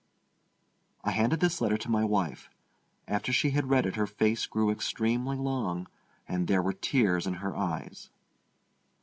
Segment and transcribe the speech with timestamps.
[1.03, 2.49] I handed this letter to my wife.
[3.07, 5.85] After she had read it her face grew extremely long,
[6.27, 8.09] and there were tears in her eyes.